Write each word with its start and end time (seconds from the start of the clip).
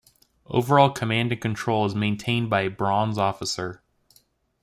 Overall 0.47 0.89
command 0.89 1.31
and 1.31 1.39
control 1.39 1.85
is 1.85 1.93
maintained 1.93 2.49
by 2.49 2.61
a 2.61 2.69
'Bronze' 2.71 3.19
officer. 3.19 3.83